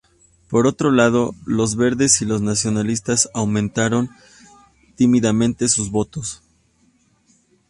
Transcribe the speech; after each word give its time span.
Por 0.49 0.65
otro 0.65 0.89
lado, 0.89 1.35
los 1.45 1.75
verdes 1.75 2.23
y 2.23 2.25
los 2.25 2.41
nacionalistas 2.41 3.29
aumentaron 3.35 4.09
tímidamente 4.95 5.67
sus 5.69 5.91
votos. 5.91 6.41